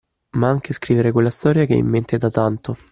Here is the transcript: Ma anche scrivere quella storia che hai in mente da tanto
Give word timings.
Ma 0.31 0.49
anche 0.49 0.73
scrivere 0.73 1.11
quella 1.11 1.29
storia 1.29 1.65
che 1.65 1.73
hai 1.73 1.79
in 1.79 1.85
mente 1.85 2.17
da 2.17 2.31
tanto 2.31 2.75